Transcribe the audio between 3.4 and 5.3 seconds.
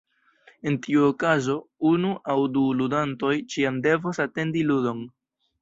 ĉiam devos atendi ludon.